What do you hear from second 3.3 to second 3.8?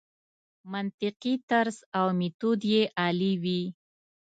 وي.